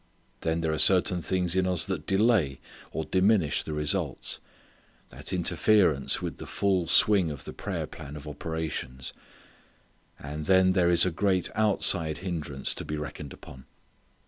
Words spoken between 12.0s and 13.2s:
hindrance to be